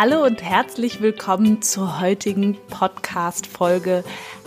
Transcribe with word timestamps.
Hallo 0.00 0.24
und 0.24 0.44
herzlich 0.44 1.00
willkommen 1.00 1.60
zur 1.60 2.00
heutigen 2.00 2.56
Podcast-Folge 2.68 4.04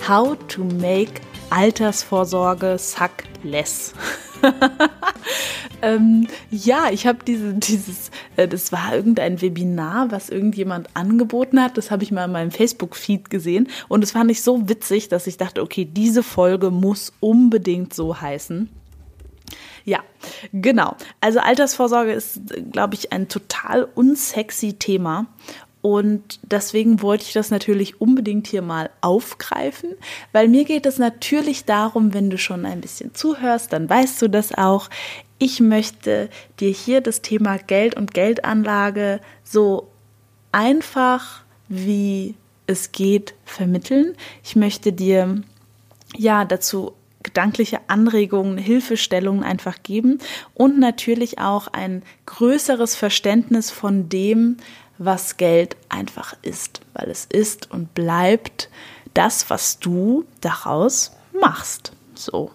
How 0.08 0.38
to 0.48 0.64
Make 0.64 1.20
Altersvorsorge 1.50 2.78
Suck 2.78 3.26
Less. 3.44 3.94
ähm, 5.82 6.28
ja, 6.52 6.86
ich 6.90 7.06
habe 7.06 7.26
diese, 7.28 7.54
dieses, 7.56 8.12
äh, 8.38 8.48
das 8.48 8.72
war 8.72 8.96
irgendein 8.96 9.42
Webinar, 9.42 10.10
was 10.10 10.30
irgendjemand 10.30 10.96
angeboten 10.96 11.62
hat. 11.62 11.78
Das 11.78 11.92
habe 11.92 12.04
ich 12.04 12.14
mal 12.14 12.24
in 12.24 12.32
meinem 12.32 12.52
Facebook-Feed 12.52 13.30
gesehen 13.30 13.68
und 13.90 14.06
es 14.06 14.12
fand 14.12 14.32
ich 14.32 14.44
so 14.44 14.70
witzig, 14.70 15.10
dass 15.10 15.28
ich 15.28 15.36
dachte, 15.36 15.62
okay, 15.62 15.84
diese 15.84 16.24
Folge 16.24 16.72
muss 16.72 17.12
unbedingt 17.20 17.94
so 17.94 18.22
heißen. 18.22 18.70
Ja, 19.84 20.00
genau. 20.54 20.96
Also 21.20 21.40
Altersvorsorge 21.40 22.12
ist, 22.12 22.42
glaube 22.72 22.96
ich, 22.96 23.12
ein 23.12 23.28
total 23.28 23.88
unsexy 23.96 24.74
Thema. 24.74 25.28
Und 25.82 26.40
deswegen 26.44 27.02
wollte 27.02 27.24
ich 27.24 27.34
das 27.34 27.50
natürlich 27.50 28.00
unbedingt 28.00 28.46
hier 28.46 28.62
mal 28.62 28.92
aufgreifen, 29.02 29.96
weil 30.32 30.48
mir 30.48 30.64
geht 30.64 30.86
es 30.86 31.00
natürlich 31.00 31.66
darum, 31.66 32.14
wenn 32.14 32.30
du 32.30 32.38
schon 32.38 32.68
ein 32.68 32.82
bisschen 32.82 33.16
zuhörst, 33.16 33.74
dann 33.74 33.90
weißt 33.90 34.22
du 34.22 34.30
das 34.30 34.54
auch. 34.56 34.90
Ich 35.40 35.60
möchte 35.60 36.30
dir 36.60 36.70
hier 36.70 37.02
das 37.02 37.24
Thema 37.24 37.58
Geld 37.58 37.96
und 37.96 38.14
Geldanlage 38.14 39.22
so 39.44 39.88
einfach 40.52 41.44
wie 41.68 42.36
es 42.68 42.92
geht 42.92 43.34
vermitteln. 43.44 44.16
Ich 44.44 44.56
möchte 44.56 44.94
dir 44.94 45.42
ja 46.16 46.46
dazu 46.46 46.94
gedankliche 47.32 47.80
Anregungen, 47.88 48.58
Hilfestellungen 48.58 49.44
einfach 49.44 49.84
geben 49.84 50.20
und 50.54 50.80
natürlich 50.80 51.40
auch 51.40 51.68
ein 51.68 52.04
größeres 52.26 52.96
Verständnis 52.96 53.72
von 53.72 54.10
dem, 54.10 54.58
was 54.98 55.38
Geld 55.38 55.78
einfach 55.88 56.36
ist, 56.42 56.82
weil 56.94 57.10
es 57.10 57.26
ist 57.26 57.72
und 57.72 57.94
bleibt 57.94 58.70
das, 59.14 59.50
was 59.50 59.80
du 59.80 60.26
daraus 60.42 61.12
machst. 61.34 61.94
So. 62.16 62.52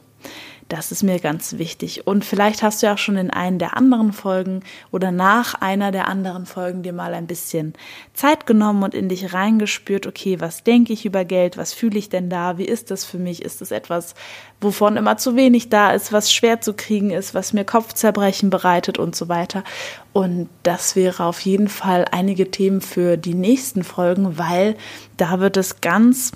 Das 0.69 0.91
ist 0.91 1.05
mir 1.05 1.21
ganz 1.21 1.59
wichtig. 1.59 2.09
Und 2.09 2.25
vielleicht 2.25 2.65
hast 2.65 2.83
du 2.83 2.87
ja 2.87 2.95
auch 2.95 2.99
schon 2.99 3.17
in 3.17 3.31
einer 3.31 3.59
der 3.59 3.77
anderen 3.77 4.13
Folgen 4.13 4.65
oder 4.91 5.13
nach 5.13 5.55
einer 5.55 5.93
der 5.93 6.09
anderen 6.09 6.45
Folgen 6.45 6.83
dir 6.83 6.93
mal 6.93 7.15
ein 7.15 7.29
bisschen 7.29 7.75
Zeit 8.15 8.47
genommen 8.47 8.83
und 8.83 8.93
in 8.93 9.09
dich 9.09 9.33
reingespürt, 9.33 10.09
okay, 10.09 10.41
was 10.41 10.65
denke 10.65 10.93
ich 10.93 11.07
über 11.07 11.25
Geld? 11.25 11.57
Was 11.57 11.73
fühle 11.73 12.01
ich 12.01 12.09
denn 12.09 12.29
da? 12.29 12.59
Wie 12.59 12.65
ist 12.65 12.91
das 12.91 13.05
für 13.05 13.19
mich? 13.19 13.43
Ist 13.43 13.63
es 13.63 13.71
etwas, 13.71 14.17
wovon 14.61 14.97
immer 14.97 15.17
zu 15.19 15.37
wenig 15.37 15.69
da 15.69 15.93
ist, 15.93 16.13
was 16.13 16.33
schwer 16.33 16.61
zu 16.61 16.75
kriegen 16.75 17.11
ist, 17.11 17.33
was 17.33 17.53
mir 17.53 17.65
Kopfzerbrechen 17.65 18.51
bereitet 18.51 18.99
und 18.99 19.15
so 19.15 19.29
weiter? 19.29 19.63
Und 20.13 20.49
das 20.65 20.97
wäre 20.97 21.27
auf 21.27 21.41
jeden 21.43 21.69
Fall 21.69 22.07
einige 22.11 22.51
Themen 22.51 22.81
für 22.81 23.17
die 23.17 23.35
nächsten 23.35 23.85
Folgen, 23.85 24.37
weil 24.37 24.77
da 25.17 25.39
wird 25.39 25.57
es 25.59 25.81
ganz 25.81 26.33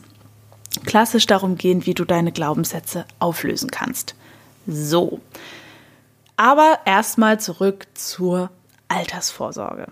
klassisch 0.87 1.27
darum 1.27 1.57
gehen, 1.57 1.85
wie 1.85 1.95
du 1.95 2.05
deine 2.05 2.31
Glaubenssätze 2.31 3.07
auflösen 3.19 3.73
kannst. 3.73 4.15
So. 4.67 5.21
Aber 6.37 6.79
erstmal 6.85 7.39
zurück 7.41 7.87
zur 7.95 8.51
Altersvorsorge. 8.89 9.87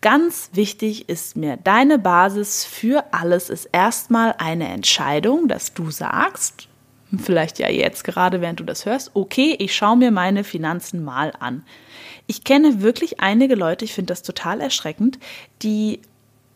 Ganz 0.00 0.50
wichtig 0.54 1.08
ist 1.08 1.36
mir, 1.36 1.56
deine 1.56 1.98
Basis 1.98 2.64
für 2.64 3.04
alles 3.12 3.50
ist 3.50 3.68
erstmal 3.70 4.34
eine 4.38 4.68
Entscheidung, 4.68 5.46
dass 5.46 5.74
du 5.74 5.92
sagst, 5.92 6.68
vielleicht 7.16 7.58
ja 7.60 7.70
jetzt 7.70 8.02
gerade, 8.02 8.40
während 8.40 8.58
du 8.58 8.64
das 8.64 8.84
hörst, 8.84 9.12
okay, 9.14 9.54
ich 9.58 9.76
schaue 9.76 9.96
mir 9.96 10.10
meine 10.10 10.42
Finanzen 10.42 11.04
mal 11.04 11.32
an. 11.38 11.64
Ich 12.26 12.42
kenne 12.42 12.82
wirklich 12.82 13.20
einige 13.20 13.54
Leute, 13.54 13.84
ich 13.84 13.94
finde 13.94 14.12
das 14.12 14.22
total 14.22 14.60
erschreckend, 14.60 15.18
die 15.62 16.00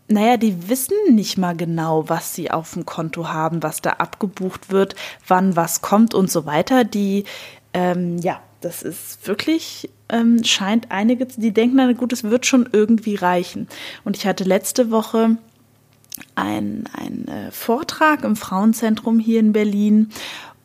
naja, 0.09 0.37
die 0.37 0.69
wissen 0.69 0.97
nicht 1.11 1.37
mal 1.37 1.57
genau, 1.57 2.09
was 2.09 2.35
sie 2.35 2.51
auf 2.51 2.75
dem 2.75 2.87
Konto 2.87 3.29
haben, 3.29 3.63
was 3.63 3.83
da 3.83 3.91
abgebucht 3.91 4.71
wird, 4.71 4.95
wann 5.27 5.57
was 5.57 5.83
kommt 5.83 6.15
und 6.15 6.31
so 6.31 6.47
weiter. 6.47 6.85
Die, 6.85 7.25
ähm, 7.75 8.19
ja, 8.19 8.41
das 8.61 8.83
ist 8.83 9.27
wirklich, 9.27 9.91
ähm, 10.09 10.45
scheint 10.45 10.91
einige, 10.91 11.27
die 11.27 11.53
denken, 11.53 11.77
na 11.77 11.93
gut, 11.93 12.13
es 12.13 12.25
wird 12.25 12.47
schon 12.47 12.69
irgendwie 12.73 13.17
reichen. 13.17 13.69
Und 14.05 14.17
ich 14.17 14.27
hatte 14.27 14.45
letzte 14.45 14.91
Woche 14.91 15.37
einen 16.35 16.87
äh, 17.29 17.51
Vortrag 17.51 18.25
im 18.25 18.37
Frauenzentrum 18.37 19.19
hier 19.19 19.41
in 19.41 19.53
Berlin 19.53 20.11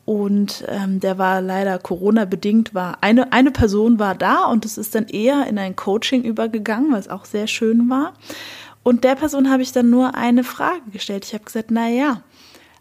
und 0.06 0.66
ähm, 0.68 1.00
der 1.00 1.18
war 1.18 1.42
leider 1.42 1.78
Corona-bedingt, 1.78 2.74
war 2.74 2.98
eine, 3.02 3.32
eine 3.34 3.52
Person 3.52 4.00
war 4.00 4.16
da 4.16 4.46
und 4.46 4.66
es 4.66 4.78
ist 4.78 4.96
dann 4.96 5.08
eher 5.08 5.48
in 5.48 5.58
ein 5.58 5.76
Coaching 5.76 6.24
übergegangen, 6.24 6.92
was 6.92 7.08
auch 7.08 7.26
sehr 7.26 7.48
schön 7.48 7.90
war. 7.90 8.14
Und 8.84 9.04
der 9.04 9.16
Person 9.16 9.50
habe 9.50 9.62
ich 9.62 9.72
dann 9.72 9.90
nur 9.90 10.16
eine 10.16 10.44
Frage 10.44 10.90
gestellt. 10.92 11.26
Ich 11.26 11.34
habe 11.34 11.44
gesagt, 11.44 11.70
na 11.72 11.88
ja, 11.88 12.24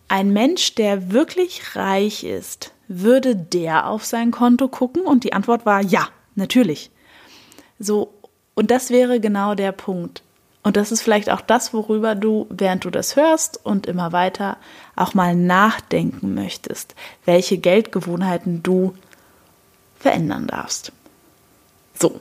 ein 0.09 0.33
Mensch, 0.33 0.75
der 0.75 1.13
wirklich 1.13 1.77
reich 1.77 2.25
ist, 2.25 2.73
würde 2.89 3.37
der 3.37 3.87
auf 3.87 4.05
sein 4.05 4.31
Konto 4.31 4.69
gucken? 4.69 5.03
Und 5.03 5.25
die 5.25 5.33
Antwort 5.33 5.67
war 5.67 5.83
ja, 5.83 6.09
natürlich. 6.35 6.91
So, 7.79 8.13
und 8.55 8.71
das 8.71 8.91
wäre 8.91 9.21
genau 9.21 9.55
der 9.55 9.73
Punkt. 9.73 10.23
Und 10.63 10.77
das 10.77 10.93
ist 10.93 11.01
vielleicht 11.01 11.31
auch 11.31 11.41
das, 11.41 11.73
worüber 11.73 12.15
du, 12.15 12.47
während 12.51 12.85
du 12.85 12.91
das 12.91 13.17
hörst 13.17 13.65
und 13.65 13.87
immer 13.87 14.13
weiter, 14.13 14.59
auch 14.97 15.15
mal 15.15 15.35
nachdenken 15.35 16.35
möchtest, 16.35 16.95
welche 17.25 17.57
Geldgewohnheiten 17.57 18.63
du 18.63 18.95
verändern 19.99 20.47
darfst. 20.47 20.93
So, 21.99 22.21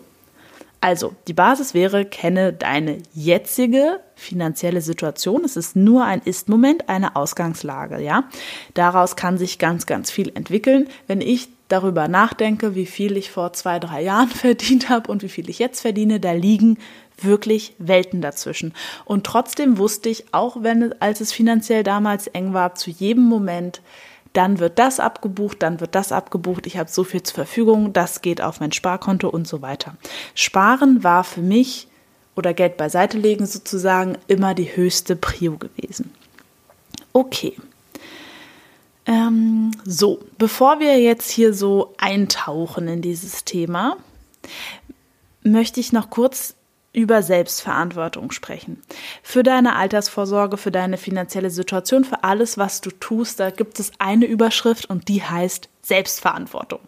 also, 0.81 1.13
die 1.27 1.33
Basis 1.33 1.73
wäre, 1.73 2.05
kenne 2.05 2.53
deine 2.53 2.99
jetzige 3.13 3.99
finanzielle 4.15 4.81
Situation. 4.81 5.43
Es 5.43 5.57
ist 5.57 5.75
nur 5.75 6.05
ein 6.05 6.21
Ist-Moment, 6.23 6.87
eine 6.87 7.17
Ausgangslage, 7.17 8.01
ja. 8.01 8.29
Daraus 8.75 9.17
kann 9.17 9.37
sich 9.37 9.59
ganz, 9.59 9.85
ganz 9.85 10.09
viel 10.09 10.31
entwickeln. 10.35 10.87
Wenn 11.07 11.19
ich 11.19 11.49
darüber 11.67 12.07
nachdenke, 12.07 12.75
wie 12.75 12.85
viel 12.85 13.17
ich 13.17 13.29
vor 13.29 13.51
zwei, 13.53 13.79
drei 13.79 14.01
Jahren 14.01 14.27
verdient 14.29 14.89
habe 14.89 15.11
und 15.11 15.21
wie 15.21 15.29
viel 15.29 15.49
ich 15.49 15.59
jetzt 15.59 15.81
verdiene, 15.81 16.19
da 16.19 16.31
liegen 16.31 16.77
wirklich 17.21 17.75
Welten 17.77 18.21
dazwischen. 18.21 18.73
Und 19.03 19.25
trotzdem 19.25 19.77
wusste 19.77 20.07
ich, 20.07 20.33
auch 20.33 20.63
wenn, 20.63 20.99
als 21.01 21.19
es 21.19 21.33
finanziell 21.33 21.83
damals 21.83 22.27
eng 22.27 22.53
war, 22.53 22.75
zu 22.75 22.89
jedem 22.89 23.23
Moment, 23.23 23.81
dann 24.39 24.59
wird 24.59 24.79
das 24.79 25.01
abgebucht, 25.01 25.61
dann 25.61 25.81
wird 25.81 25.95
das 25.95 26.13
abgebucht, 26.13 26.65
ich 26.65 26.77
habe 26.77 26.89
so 26.89 27.03
viel 27.03 27.21
zur 27.21 27.35
Verfügung, 27.35 27.91
das 27.91 28.21
geht 28.21 28.39
auf 28.39 28.61
mein 28.61 28.71
Sparkonto 28.71 29.27
und 29.27 29.45
so 29.45 29.61
weiter. 29.61 29.97
Sparen 30.33 31.03
war 31.03 31.25
für 31.25 31.41
mich 31.41 31.89
oder 32.37 32.53
Geld 32.53 32.77
beiseite 32.77 33.17
legen 33.17 33.45
sozusagen 33.45 34.17
immer 34.27 34.53
die 34.53 34.77
höchste 34.77 35.17
Prio 35.17 35.57
gewesen. 35.57 36.13
Okay. 37.11 37.57
Ähm, 39.05 39.71
so, 39.83 40.21
bevor 40.37 40.79
wir 40.79 40.97
jetzt 41.01 41.29
hier 41.29 41.53
so 41.53 41.93
eintauchen 41.97 42.87
in 42.87 43.01
dieses 43.01 43.43
Thema, 43.43 43.97
möchte 45.43 45.81
ich 45.81 45.91
noch 45.91 46.09
kurz 46.09 46.55
über 46.91 47.21
Selbstverantwortung 47.21 48.31
sprechen. 48.31 48.81
Für 49.21 49.43
deine 49.43 49.75
Altersvorsorge, 49.75 50.57
für 50.57 50.71
deine 50.71 50.97
finanzielle 50.97 51.51
Situation, 51.51 52.03
für 52.03 52.23
alles, 52.23 52.57
was 52.57 52.81
du 52.81 52.89
tust, 52.89 53.39
da 53.39 53.51
gibt 53.51 53.79
es 53.79 53.91
eine 53.99 54.25
Überschrift 54.25 54.89
und 54.89 55.07
die 55.07 55.23
heißt 55.23 55.69
Selbstverantwortung. 55.81 56.79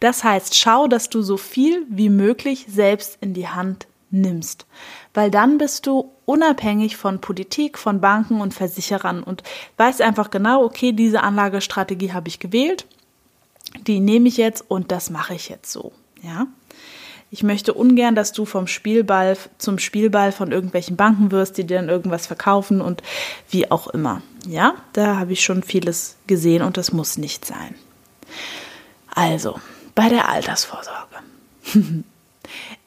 Das 0.00 0.24
heißt, 0.24 0.56
schau, 0.56 0.88
dass 0.88 1.08
du 1.08 1.22
so 1.22 1.36
viel 1.36 1.86
wie 1.88 2.08
möglich 2.08 2.66
selbst 2.68 3.18
in 3.20 3.34
die 3.34 3.48
Hand 3.48 3.86
nimmst, 4.10 4.66
weil 5.12 5.30
dann 5.30 5.58
bist 5.58 5.86
du 5.86 6.12
unabhängig 6.24 6.96
von 6.96 7.20
Politik, 7.20 7.78
von 7.78 8.00
Banken 8.00 8.40
und 8.40 8.54
Versicherern 8.54 9.22
und 9.22 9.42
weißt 9.76 10.02
einfach 10.02 10.30
genau, 10.30 10.64
okay, 10.64 10.92
diese 10.92 11.22
Anlagestrategie 11.22 12.12
habe 12.12 12.28
ich 12.28 12.38
gewählt, 12.38 12.86
die 13.86 14.00
nehme 14.00 14.28
ich 14.28 14.36
jetzt 14.36 14.64
und 14.68 14.92
das 14.92 15.10
mache 15.10 15.34
ich 15.34 15.48
jetzt 15.48 15.70
so, 15.70 15.92
ja? 16.22 16.46
Ich 17.34 17.42
möchte 17.42 17.74
ungern, 17.74 18.14
dass 18.14 18.30
du 18.30 18.44
vom 18.44 18.68
Spielball 18.68 19.36
zum 19.58 19.80
Spielball 19.80 20.30
von 20.30 20.52
irgendwelchen 20.52 20.94
Banken 20.94 21.32
wirst, 21.32 21.58
die 21.58 21.64
dir 21.64 21.78
dann 21.78 21.88
irgendwas 21.88 22.28
verkaufen 22.28 22.80
und 22.80 23.02
wie 23.50 23.72
auch 23.72 23.88
immer. 23.88 24.22
Ja, 24.46 24.76
da 24.92 25.16
habe 25.16 25.32
ich 25.32 25.42
schon 25.42 25.64
vieles 25.64 26.14
gesehen 26.28 26.62
und 26.62 26.76
das 26.76 26.92
muss 26.92 27.18
nicht 27.18 27.44
sein. 27.44 27.74
Also, 29.12 29.58
bei 29.96 30.08
der 30.08 30.28
Altersvorsorge. 30.28 31.16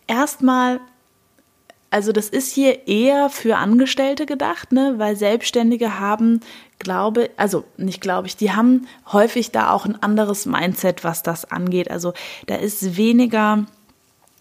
Erstmal, 0.08 0.80
also 1.90 2.14
das 2.14 2.30
ist 2.30 2.54
hier 2.54 2.88
eher 2.88 3.30
für 3.30 3.58
Angestellte 3.58 4.26
gedacht, 4.26 4.72
ne, 4.72 4.94
weil 4.96 5.18
Selbstständige 5.18 6.00
haben, 6.00 6.40
glaube, 6.80 7.32
also 7.36 7.66
nicht 7.76 8.00
glaube 8.00 8.28
ich, 8.28 8.38
die 8.38 8.54
haben 8.54 8.88
häufig 9.12 9.52
da 9.52 9.72
auch 9.72 9.84
ein 9.84 10.02
anderes 10.02 10.46
Mindset, 10.46 11.04
was 11.04 11.22
das 11.22 11.52
angeht. 11.52 11.92
Also 11.92 12.14
da 12.46 12.56
ist 12.56 12.96
weniger 12.96 13.66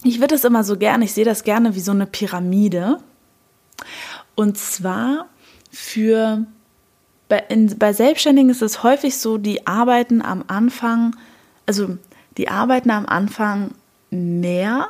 ich 0.03 0.21
würde 0.21 0.35
es 0.35 0.45
immer 0.45 0.65
so 0.65 0.77
gerne, 0.77 1.05
ich 1.05 1.13
sehe 1.13 1.25
das 1.25 1.45
gerne 1.45 1.75
wie 1.75 1.81
so 1.81 1.93
eine 1.93 2.07
Pyramide. 2.07 2.99
Und 4.35 4.59
zwar 4.59 5.27
für 5.71 6.47
bei, 7.29 7.39
in, 7.49 7.77
bei 7.79 7.93
Selbstständigen 7.93 8.51
ist 8.51 8.63
es 8.63 8.83
häufig 8.83 9.17
so, 9.17 9.39
die 9.39 9.67
arbeiten 9.67 10.23
am 10.23 10.45
Anfang, 10.47 11.17
also 11.67 11.97
die 12.37 12.49
arbeiten 12.49 12.91
am 12.91 13.07
Anfang 13.07 13.73
mehr 14.11 14.89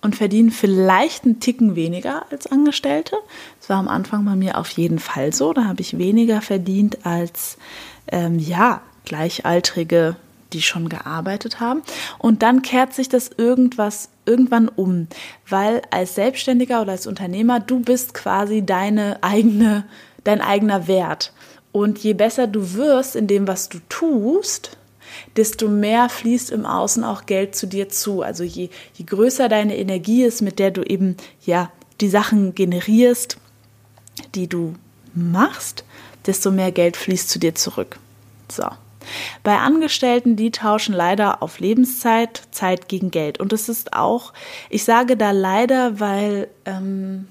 und 0.00 0.16
verdienen 0.16 0.50
vielleicht 0.50 1.24
einen 1.24 1.40
Ticken 1.40 1.76
weniger 1.76 2.24
als 2.30 2.46
Angestellte. 2.46 3.16
Das 3.60 3.68
war 3.68 3.76
am 3.76 3.88
Anfang 3.88 4.24
bei 4.24 4.34
mir 4.34 4.58
auf 4.58 4.70
jeden 4.70 4.98
Fall 4.98 5.32
so. 5.32 5.52
Da 5.52 5.64
habe 5.64 5.82
ich 5.82 5.98
weniger 5.98 6.40
verdient 6.40 7.04
als 7.04 7.58
ähm, 8.10 8.38
ja 8.38 8.80
Gleichaltrige, 9.04 10.16
die 10.52 10.62
schon 10.62 10.88
gearbeitet 10.88 11.60
haben. 11.60 11.82
Und 12.18 12.42
dann 12.42 12.62
kehrt 12.62 12.94
sich 12.94 13.08
das 13.08 13.30
irgendwas 13.36 14.08
irgendwann 14.30 14.68
um, 14.68 15.08
weil 15.48 15.82
als 15.90 16.14
Selbstständiger 16.14 16.80
oder 16.80 16.92
als 16.92 17.06
Unternehmer 17.06 17.60
du 17.60 17.80
bist 17.80 18.14
quasi 18.14 18.64
deine 18.64 19.18
eigene 19.22 19.84
dein 20.24 20.40
eigener 20.40 20.86
Wert. 20.86 21.32
Und 21.72 21.98
je 21.98 22.14
besser 22.14 22.46
du 22.46 22.74
wirst 22.74 23.16
in 23.16 23.26
dem, 23.26 23.46
was 23.46 23.68
du 23.68 23.78
tust, 23.88 24.76
desto 25.36 25.68
mehr 25.68 26.08
fließt 26.08 26.50
im 26.50 26.66
Außen 26.66 27.04
auch 27.04 27.26
Geld 27.26 27.54
zu 27.54 27.66
dir 27.66 27.88
zu. 27.88 28.22
Also 28.22 28.44
je, 28.44 28.70
je 28.94 29.04
größer 29.04 29.48
deine 29.48 29.76
Energie 29.76 30.24
ist, 30.24 30.42
mit 30.42 30.58
der 30.58 30.70
du 30.70 30.82
eben 30.82 31.16
ja 31.44 31.70
die 32.00 32.08
Sachen 32.08 32.54
generierst, 32.54 33.36
die 34.34 34.48
du 34.48 34.74
machst, 35.14 35.84
desto 36.26 36.50
mehr 36.50 36.72
Geld 36.72 36.96
fließt 36.96 37.28
zu 37.28 37.38
dir 37.38 37.54
zurück. 37.54 37.98
So. 38.50 38.64
Bei 39.42 39.58
Angestellten, 39.58 40.36
die 40.36 40.50
tauschen 40.50 40.94
leider 40.94 41.42
auf 41.42 41.60
Lebenszeit 41.60 42.42
Zeit 42.50 42.88
gegen 42.88 43.10
Geld. 43.10 43.40
Und 43.40 43.52
es 43.52 43.68
ist 43.68 43.92
auch, 43.92 44.32
ich 44.68 44.84
sage 44.84 45.16
da 45.16 45.30
leider, 45.30 46.00
weil 46.00 46.48
ähm, 46.64 47.28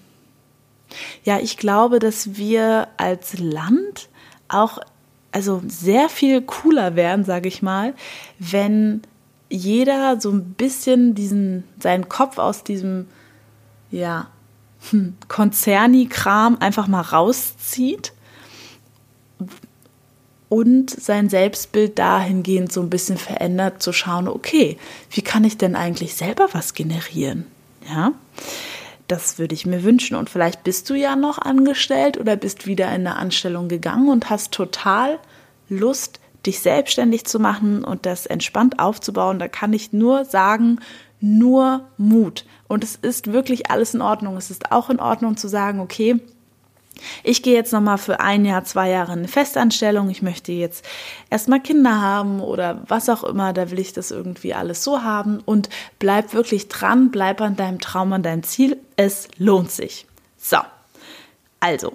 ja, 1.24 1.40
ich 1.40 1.58
glaube, 1.58 2.00
dass 2.00 2.38
wir 2.38 2.88
als 2.98 3.38
Land 3.38 4.10
auch 4.48 4.80
also 5.32 5.62
sehr 5.68 6.10
viel 6.10 6.42
cooler 6.42 6.96
wären, 6.96 7.24
sage 7.24 7.48
ich 7.48 7.62
mal, 7.62 7.94
wenn 8.40 9.02
jeder 9.50 10.20
so 10.20 10.32
ein 10.32 10.54
bisschen 10.54 11.16
diesen 11.16 11.64
seinen 11.80 12.10
Kopf 12.10 12.38
aus 12.38 12.64
diesem 12.64 13.08
ja 13.92 14.28
hm, 14.90 15.16
Konzerni-Kram 15.28 16.58
einfach 16.60 16.88
mal 16.88 17.02
rauszieht 17.02 18.14
und 20.50 20.90
sein 20.90 21.30
Selbstbild 21.30 21.98
dahingehend 22.00 22.72
so 22.72 22.82
ein 22.82 22.90
bisschen 22.90 23.18
verändert, 23.18 23.82
zu 23.82 23.94
schauen, 23.94 24.28
okay, 24.28 24.78
wie 25.12 25.22
kann 25.22 25.44
ich 25.44 25.58
denn 25.58 25.76
eigentlich 25.76 26.16
selber 26.16 26.50
was 26.54 26.74
generieren? 26.74 27.46
Ja, 27.88 28.14
das 29.08 29.38
würde 29.38 29.54
ich 29.56 29.66
mir 29.66 29.84
wünschen. 29.84 30.16
Und 30.16 30.30
vielleicht 30.30 30.64
bist 30.64 30.90
du 30.90 30.96
ja 30.96 31.16
noch 31.16 31.38
angestellt 31.38 32.18
oder 32.18 32.36
bist 32.36 32.66
wieder 32.66 32.88
in 32.88 33.08
eine 33.08 33.16
Anstellung 33.16 33.68
gegangen 33.68 34.10
und 34.10 34.30
hast 34.30 34.52
total 34.52 35.20
Lust, 35.70 36.20
dich 36.46 36.62
selbstständig 36.62 37.26
zu 37.26 37.40
machen 37.40 37.84
und 37.84 38.06
das 38.06 38.26
entspannt 38.26 38.80
aufzubauen. 38.80 39.40
Da 39.40 39.48
kann 39.48 39.74
ich 39.74 39.94
nur 39.94 40.26
sagen, 40.26 40.80
nur 41.20 41.82
Mut. 41.98 42.46
Und 42.68 42.84
es 42.84 42.96
ist 42.96 43.34
wirklich 43.34 43.70
alles 43.70 43.94
in 43.94 44.02
Ordnung. 44.02 44.38
Es 44.38 44.50
ist 44.50 44.72
auch 44.72 44.90
in 44.90 45.00
Ordnung 45.00 45.38
zu 45.38 45.48
sagen, 45.48 45.80
okay, 45.80 46.20
ich 47.24 47.44
gehe 47.44 47.56
jetzt 47.56 47.74
nochmal 47.74 47.98
für 47.98 48.20
ein 48.20 48.46
Jahr, 48.46 48.64
zwei 48.64 48.90
Jahre 48.90 49.14
in 49.14 49.20
eine 49.20 49.28
Festanstellung. 49.28 50.10
Ich 50.10 50.22
möchte 50.22 50.52
jetzt 50.52 50.86
erstmal 51.30 51.62
Kinder 51.62 52.02
haben 52.02 52.42
oder 52.42 52.84
was 52.88 53.10
auch 53.10 53.24
immer. 53.24 53.54
Da 53.54 53.72
will 53.72 53.80
ich 53.80 53.94
das 53.94 54.12
irgendwie 54.12 54.54
alles 54.54 54.84
so 54.84 55.04
haben. 55.04 55.40
Und 55.46 55.70
bleib 56.00 56.34
wirklich 56.34 56.68
dran, 56.68 57.12
bleib 57.12 57.42
an 57.42 57.56
deinem 57.56 57.80
Traum, 57.80 58.14
an 58.14 58.24
deinem 58.24 58.44
Ziel. 58.44 58.78
Es 58.96 59.28
lohnt 59.38 59.72
sich. 59.72 60.06
So, 60.38 60.58
also. 61.60 61.94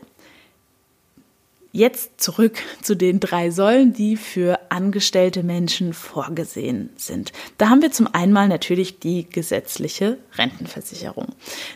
Jetzt 1.77 2.21
zurück 2.21 2.59
zu 2.83 2.95
den 2.95 3.19
drei 3.19 3.51
Säulen, 3.51 3.93
die 3.93 4.17
für 4.17 4.61
angestellte 4.69 5.43
Menschen 5.43 5.93
vorgesehen 5.93 6.91
sind. 6.95 7.33
Da 7.59 7.69
haben 7.69 7.83
wir 7.83 7.91
zum 7.91 8.07
einen 8.15 8.33
natürlich 8.33 9.01
die 9.01 9.29
gesetzliche 9.29 10.19
Rentenversicherung. 10.37 11.31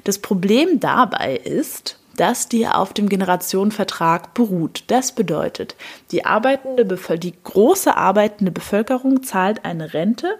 Das 0.04 0.20
Problem 0.20 0.78
dabei 0.78 1.34
ist, 1.34 1.98
dass 2.18 2.48
die 2.48 2.66
auf 2.66 2.92
dem 2.92 3.08
Generationenvertrag 3.08 4.34
beruht. 4.34 4.84
Das 4.88 5.12
bedeutet, 5.12 5.76
die, 6.10 6.24
arbeitende 6.24 6.84
die 7.18 7.34
große 7.44 7.96
arbeitende 7.96 8.50
Bevölkerung 8.50 9.22
zahlt 9.22 9.64
eine 9.64 9.94
Rente 9.94 10.36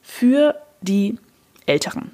für 0.00 0.54
die 0.80 1.18
Älteren. 1.66 2.12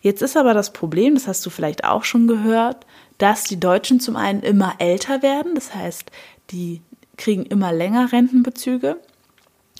Jetzt 0.00 0.22
ist 0.22 0.36
aber 0.36 0.54
das 0.54 0.72
Problem, 0.72 1.14
das 1.14 1.28
hast 1.28 1.44
du 1.44 1.50
vielleicht 1.50 1.84
auch 1.84 2.04
schon 2.04 2.26
gehört, 2.26 2.86
dass 3.18 3.44
die 3.44 3.60
Deutschen 3.60 4.00
zum 4.00 4.16
einen 4.16 4.42
immer 4.42 4.74
älter 4.78 5.22
werden, 5.22 5.54
das 5.54 5.74
heißt, 5.74 6.10
die 6.50 6.80
kriegen 7.16 7.44
immer 7.44 7.72
länger 7.72 8.12
Rentenbezüge. 8.12 8.96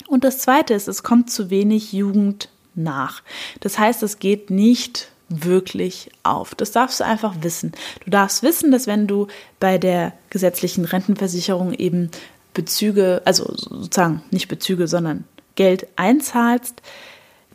Und 0.07 0.23
das 0.23 0.39
Zweite 0.39 0.73
ist, 0.73 0.87
es 0.87 1.03
kommt 1.03 1.31
zu 1.31 1.49
wenig 1.49 1.91
Jugend 1.91 2.49
nach. 2.75 3.21
Das 3.59 3.79
heißt, 3.79 4.03
es 4.03 4.19
geht 4.19 4.49
nicht 4.49 5.12
wirklich 5.29 6.11
auf. 6.23 6.55
Das 6.55 6.71
darfst 6.71 6.99
du 6.99 7.05
einfach 7.05 7.35
wissen. 7.41 7.71
Du 8.03 8.11
darfst 8.11 8.43
wissen, 8.43 8.71
dass 8.71 8.87
wenn 8.87 9.07
du 9.07 9.27
bei 9.59 9.77
der 9.77 10.13
gesetzlichen 10.29 10.85
Rentenversicherung 10.85 11.73
eben 11.73 12.11
Bezüge, 12.53 13.21
also 13.25 13.53
sozusagen 13.55 14.21
nicht 14.31 14.47
Bezüge, 14.47 14.87
sondern 14.87 15.23
Geld 15.55 15.87
einzahlst, 15.95 16.81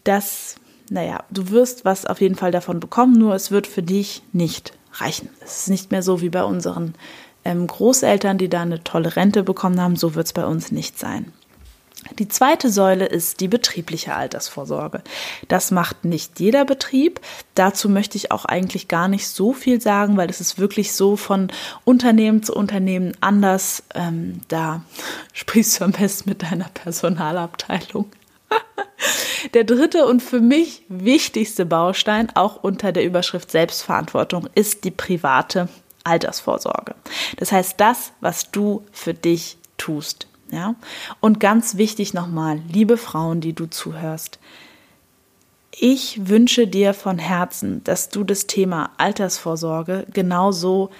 dass, 0.04 0.56
naja, 0.90 1.24
du 1.30 1.50
wirst 1.50 1.84
was 1.84 2.06
auf 2.06 2.20
jeden 2.20 2.34
Fall 2.34 2.50
davon 2.50 2.80
bekommen, 2.80 3.18
nur 3.18 3.34
es 3.34 3.50
wird 3.50 3.66
für 3.66 3.82
dich 3.82 4.22
nicht 4.32 4.72
reichen. 4.94 5.28
Es 5.40 5.60
ist 5.60 5.68
nicht 5.68 5.90
mehr 5.90 6.02
so 6.02 6.20
wie 6.20 6.30
bei 6.30 6.44
unseren 6.44 6.94
ähm, 7.44 7.66
Großeltern, 7.66 8.38
die 8.38 8.48
da 8.48 8.62
eine 8.62 8.82
tolle 8.82 9.16
Rente 9.16 9.42
bekommen 9.42 9.80
haben, 9.80 9.96
so 9.96 10.14
wird 10.14 10.26
es 10.26 10.32
bei 10.32 10.46
uns 10.46 10.72
nicht 10.72 10.98
sein. 10.98 11.32
Die 12.18 12.28
zweite 12.28 12.70
Säule 12.70 13.06
ist 13.06 13.40
die 13.40 13.48
betriebliche 13.48 14.14
Altersvorsorge. 14.14 15.02
Das 15.48 15.70
macht 15.70 16.04
nicht 16.04 16.38
jeder 16.40 16.64
Betrieb. 16.64 17.20
Dazu 17.54 17.88
möchte 17.88 18.16
ich 18.16 18.30
auch 18.30 18.44
eigentlich 18.44 18.88
gar 18.88 19.08
nicht 19.08 19.28
so 19.28 19.52
viel 19.52 19.80
sagen, 19.80 20.16
weil 20.16 20.30
es 20.30 20.40
ist 20.40 20.58
wirklich 20.58 20.92
so 20.92 21.16
von 21.16 21.48
Unternehmen 21.84 22.42
zu 22.42 22.54
Unternehmen 22.54 23.16
anders. 23.20 23.82
Ähm, 23.94 24.40
da 24.48 24.82
sprichst 25.32 25.80
du 25.80 25.84
am 25.84 25.92
besten 25.92 26.30
mit 26.30 26.42
deiner 26.42 26.68
Personalabteilung. 26.68 28.06
Der 29.54 29.64
dritte 29.64 30.06
und 30.06 30.22
für 30.22 30.40
mich 30.40 30.84
wichtigste 30.88 31.66
Baustein, 31.66 32.28
auch 32.34 32.62
unter 32.62 32.92
der 32.92 33.04
Überschrift 33.04 33.50
Selbstverantwortung, 33.50 34.48
ist 34.54 34.84
die 34.84 34.90
private 34.90 35.68
Altersvorsorge. 36.04 36.94
Das 37.36 37.52
heißt, 37.52 37.78
das, 37.78 38.12
was 38.20 38.50
du 38.50 38.84
für 38.92 39.14
dich 39.14 39.56
tust. 39.76 40.27
Ja? 40.50 40.74
Und 41.20 41.40
ganz 41.40 41.76
wichtig 41.76 42.14
nochmal, 42.14 42.60
liebe 42.72 42.96
Frauen, 42.96 43.40
die 43.40 43.52
du 43.52 43.66
zuhörst, 43.66 44.38
ich 45.80 46.28
wünsche 46.28 46.66
dir 46.66 46.92
von 46.92 47.18
Herzen, 47.18 47.84
dass 47.84 48.08
du 48.08 48.24
das 48.24 48.46
Thema 48.46 48.90
Altersvorsorge 48.98 50.06
genauso 50.12 50.90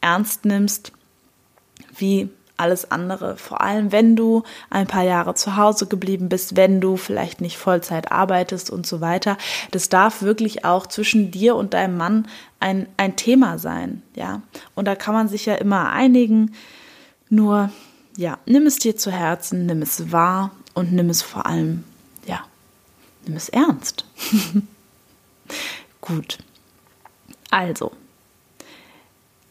ernst 0.00 0.44
nimmst 0.44 0.92
wie 1.96 2.30
alles 2.56 2.90
andere. 2.90 3.36
Vor 3.36 3.60
allem, 3.60 3.92
wenn 3.92 4.16
du 4.16 4.44
ein 4.70 4.86
paar 4.86 5.02
Jahre 5.02 5.34
zu 5.34 5.56
Hause 5.56 5.86
geblieben 5.86 6.28
bist, 6.28 6.56
wenn 6.56 6.80
du 6.80 6.96
vielleicht 6.96 7.40
nicht 7.40 7.58
Vollzeit 7.58 8.12
arbeitest 8.12 8.70
und 8.70 8.86
so 8.86 9.00
weiter. 9.00 9.36
Das 9.70 9.88
darf 9.88 10.22
wirklich 10.22 10.64
auch 10.64 10.86
zwischen 10.86 11.30
dir 11.30 11.56
und 11.56 11.74
deinem 11.74 11.96
Mann 11.96 12.28
ein, 12.60 12.86
ein 12.96 13.16
Thema 13.16 13.58
sein. 13.58 14.02
Ja, 14.14 14.42
und 14.74 14.86
da 14.86 14.94
kann 14.94 15.14
man 15.14 15.28
sich 15.28 15.44
ja 15.44 15.54
immer 15.56 15.90
einigen. 15.90 16.54
Nur 17.28 17.70
ja, 18.16 18.38
nimm 18.46 18.66
es 18.66 18.76
dir 18.76 18.96
zu 18.96 19.10
Herzen, 19.10 19.66
nimm 19.66 19.82
es 19.82 20.12
wahr 20.12 20.50
und 20.74 20.92
nimm 20.92 21.10
es 21.10 21.22
vor 21.22 21.46
allem, 21.46 21.84
ja, 22.26 22.40
nimm 23.26 23.36
es 23.36 23.48
ernst. 23.48 24.04
Gut. 26.00 26.38
Also, 27.50 27.92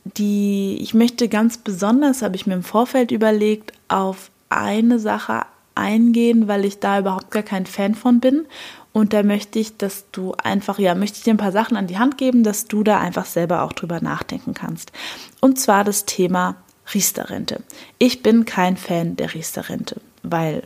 die, 0.03 0.77
ich 0.81 0.93
möchte 0.93 1.29
ganz 1.29 1.57
besonders, 1.57 2.21
habe 2.21 2.35
ich 2.35 2.47
mir 2.47 2.55
im 2.55 2.63
Vorfeld 2.63 3.11
überlegt, 3.11 3.73
auf 3.87 4.31
eine 4.49 4.99
Sache 4.99 5.43
eingehen, 5.75 6.47
weil 6.47 6.65
ich 6.65 6.79
da 6.79 6.99
überhaupt 6.99 7.31
gar 7.31 7.43
kein 7.43 7.65
Fan 7.65 7.95
von 7.95 8.19
bin. 8.19 8.45
Und 8.93 9.13
da 9.13 9.23
möchte 9.23 9.57
ich, 9.59 9.77
dass 9.77 10.05
du 10.11 10.33
einfach, 10.33 10.77
ja, 10.77 10.95
möchte 10.95 11.17
ich 11.17 11.23
dir 11.23 11.33
ein 11.33 11.37
paar 11.37 11.53
Sachen 11.53 11.77
an 11.77 11.87
die 11.87 11.97
Hand 11.97 12.17
geben, 12.17 12.43
dass 12.43 12.65
du 12.65 12.83
da 12.83 12.99
einfach 12.99 13.25
selber 13.25 13.61
auch 13.61 13.71
drüber 13.71 14.01
nachdenken 14.01 14.53
kannst. 14.53 14.91
Und 15.39 15.59
zwar 15.59 15.85
das 15.85 16.05
Thema 16.05 16.55
Riester-Rente. 16.93 17.61
Ich 17.97 18.23
bin 18.23 18.45
kein 18.45 18.77
Fan 18.77 19.15
der 19.15 19.33
Riester-Rente, 19.33 20.01
weil 20.23 20.63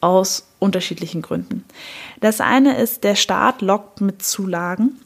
aus 0.00 0.46
unterschiedlichen 0.58 1.22
Gründen. 1.22 1.64
Das 2.20 2.40
eine 2.40 2.76
ist, 2.76 3.04
der 3.04 3.14
Staat 3.14 3.62
lockt 3.62 4.00
mit 4.00 4.22
Zulagen. 4.22 5.00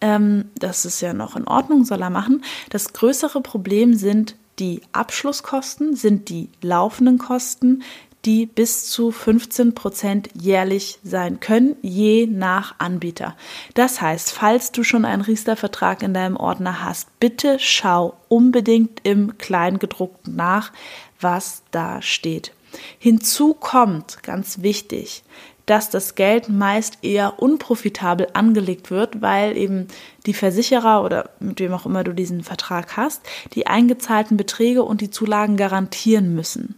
Ähm, 0.00 0.50
das 0.58 0.84
ist 0.84 1.00
ja 1.00 1.12
noch 1.12 1.36
in 1.36 1.46
Ordnung, 1.46 1.84
soll 1.84 2.02
er 2.02 2.10
machen. 2.10 2.44
Das 2.70 2.92
größere 2.92 3.40
Problem 3.40 3.94
sind 3.94 4.36
die 4.58 4.82
Abschlusskosten, 4.92 5.96
sind 5.96 6.28
die 6.28 6.48
laufenden 6.62 7.18
Kosten, 7.18 7.82
die 8.24 8.46
bis 8.46 8.90
zu 8.90 9.10
15 9.10 9.74
Prozent 9.74 10.28
jährlich 10.34 10.98
sein 11.02 11.40
können, 11.40 11.76
je 11.82 12.26
nach 12.26 12.74
Anbieter. 12.78 13.36
Das 13.74 14.00
heißt, 14.00 14.32
falls 14.32 14.72
du 14.72 14.82
schon 14.82 15.04
einen 15.04 15.22
Riester-Vertrag 15.22 16.02
in 16.02 16.14
deinem 16.14 16.36
Ordner 16.36 16.84
hast, 16.84 17.18
bitte 17.18 17.58
schau 17.58 18.14
unbedingt 18.28 19.00
im 19.04 19.38
Kleingedruckten 19.38 20.36
nach, 20.36 20.72
was 21.20 21.62
da 21.70 22.02
steht. 22.02 22.52
Hinzu 22.98 23.54
kommt, 23.54 24.22
ganz 24.22 24.62
wichtig, 24.62 25.24
dass 25.66 25.88
das 25.88 26.16
Geld 26.16 26.48
meist 26.48 26.98
eher 27.02 27.40
unprofitabel 27.40 28.28
angelegt 28.32 28.90
wird, 28.90 29.22
weil 29.22 29.56
eben 29.56 29.86
die 30.26 30.34
Versicherer 30.34 31.04
oder 31.04 31.30
mit 31.38 31.60
wem 31.60 31.72
auch 31.72 31.86
immer 31.86 32.02
du 32.02 32.12
diesen 32.12 32.42
Vertrag 32.42 32.96
hast, 32.96 33.22
die 33.54 33.68
eingezahlten 33.68 34.36
Beträge 34.36 34.82
und 34.82 35.00
die 35.00 35.10
Zulagen 35.10 35.56
garantieren 35.56 36.34
müssen. 36.34 36.74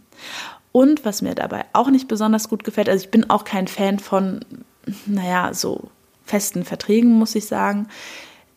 Und 0.73 1.05
was 1.05 1.21
mir 1.21 1.35
dabei 1.35 1.65
auch 1.71 1.89
nicht 1.89 2.09
besonders 2.09 2.49
gut 2.49 2.65
gefällt, 2.65 2.89
also 2.89 3.05
ich 3.05 3.11
bin 3.11 3.29
auch 3.29 3.45
kein 3.45 3.67
Fan 3.69 3.99
von, 3.99 4.41
naja, 5.05 5.53
so 5.53 5.89
festen 6.25 6.65
Verträgen, 6.65 7.13
muss 7.13 7.35
ich 7.35 7.45
sagen. 7.45 7.87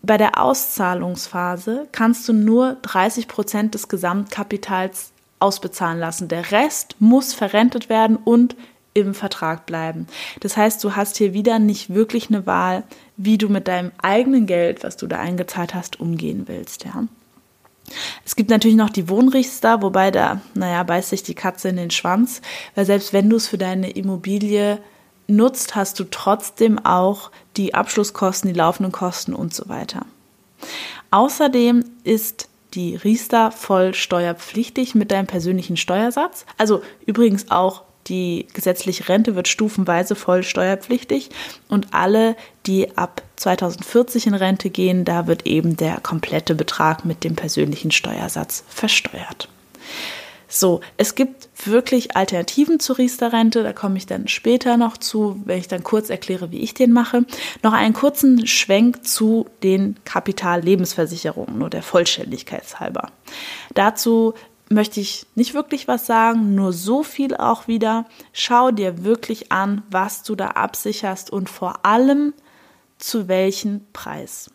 Bei 0.03 0.17
der 0.17 0.41
Auszahlungsphase 0.41 1.89
kannst 1.93 2.29
du 2.29 2.33
nur 2.33 2.79
30 2.83 3.29
Prozent 3.29 3.75
des 3.75 3.89
Gesamtkapitals 3.89 5.13
ausbezahlen 5.41 5.99
lassen. 5.99 6.29
Der 6.29 6.51
Rest 6.53 6.97
muss 7.01 7.35
verrentet 7.35 7.89
werden 7.89 8.17
und 8.17 8.57
im 8.95 9.13
Vertrag 9.13 9.67
bleiben. 9.67 10.07
Das 10.41 10.57
heißt, 10.57 10.83
du 10.83 10.97
hast 10.97 11.19
hier 11.19 11.35
wieder 11.35 11.59
nicht 11.59 11.93
wirklich 11.93 12.31
eine 12.31 12.47
Wahl, 12.47 12.85
wie 13.19 13.37
du 13.37 13.51
mit 13.51 13.69
deinem 13.69 13.93
eigenen 14.01 14.47
Geld, 14.47 14.85
was 14.85 14.97
du 14.97 15.07
da 15.07 15.19
eingezahlt 15.19 15.75
hast, 15.75 16.01
umgehen 16.01 16.45
willst. 16.47 16.85
Ja. 16.87 17.05
Es 18.25 18.37
gibt 18.37 18.51
natürlich 18.51 18.77
noch 18.77 18.91
die 18.91 19.09
Wohnrichter, 19.09 19.83
wobei 19.83 20.11
da, 20.11 20.41
naja, 20.55 20.83
beißt 20.83 21.11
sich 21.11 21.23
die 21.23 21.35
Katze 21.35 21.69
in 21.69 21.77
den 21.77 21.91
Schwanz, 21.91 22.43
weil 22.75 22.85
selbst 22.85 23.13
wenn 23.13 23.31
du 23.31 23.37
es 23.37 23.49
für 23.49 23.59
deine 23.59 23.91
Immobilie 23.91 24.79
nutzt, 25.29 25.75
hast 25.75 25.99
du 25.99 26.05
trotzdem 26.05 26.85
auch 26.85 27.31
die 27.57 27.75
Abschlusskosten, 27.75 28.53
die 28.53 28.59
laufenden 28.59 28.93
Kosten 28.93 29.35
und 29.35 29.55
so 29.55 29.69
weiter. 29.69 30.07
Außerdem 31.11 31.85
ist 32.05 32.49
die 32.75 32.97
Riester 32.97 33.51
voll 33.51 33.95
steuerpflichtig 33.95 34.95
mit 34.95 35.11
deinem 35.11 35.27
persönlichen 35.27 35.77
Steuersatz. 35.77 36.45
Also 36.59 36.83
übrigens 37.07 37.51
auch 37.51 37.83
die 38.09 38.47
gesetzliche 38.53 39.09
Rente 39.09 39.35
wird 39.35 39.49
stufenweise 39.49 40.15
voll 40.15 40.43
steuerpflichtig 40.43 41.31
und 41.69 41.93
alle, 41.93 42.37
die 42.67 42.97
ab 42.97 43.23
2040 43.37 44.27
in 44.29 44.35
Rente 44.35 44.71
gehen, 44.71 45.05
da 45.05 45.27
wird 45.27 45.47
eben 45.47 45.77
der 45.77 46.01
komplette 46.01 46.55
Betrag 46.55 47.05
mit 47.05 47.25
dem 47.25 47.37
persönlichen 47.37 47.91
Steuersatz 47.91 48.65
versteuert. 48.69 49.49
So, 50.49 50.81
es 50.97 51.17
gibt 51.17 51.49
wirklich 51.65 52.17
Alternativen 52.17 52.79
zur 52.79 52.99
Riester-Rente, 52.99 53.65
da 53.65 53.73
komme 53.73 53.99
ich 53.99 54.07
dann 54.07 54.29
später 54.29 54.77
noch 54.77 54.97
zu, 54.97 55.43
wenn 55.45 55.59
ich 55.59 55.67
dann 55.67 55.83
kurz 55.83 56.09
erkläre, 56.09 56.53
wie 56.53 56.61
ich 56.61 56.73
den 56.73 56.93
mache. 56.93 57.25
Noch 57.63 57.73
einen 57.73 57.95
kurzen 57.95 58.47
Schwenk 58.47 59.05
zu 59.05 59.47
den 59.65 59.97
Kapitallebensversicherungen, 60.05 61.59
nur 61.59 61.69
der 61.69 61.83
Vollständigkeit 61.83 62.79
halber. 62.79 63.11
Dazu 63.75 64.35
möchte 64.69 65.01
ich 65.01 65.27
nicht 65.35 65.55
wirklich 65.55 65.89
was 65.89 66.07
sagen, 66.07 66.55
nur 66.55 66.73
so 66.73 67.03
viel 67.03 67.37
auch 67.37 67.69
wieder. 67.69 68.07
Schau 68.33 68.71
dir 68.71 69.05
wirklich 69.05 69.53
an, 69.53 69.83
was 69.91 70.23
du 70.23 70.35
da 70.35 70.49
absicherst 70.49 71.31
und 71.31 71.49
vor 71.49 71.85
allem 71.85 72.35
zu 72.99 73.29
welchem 73.29 73.83
Preis. 73.93 74.51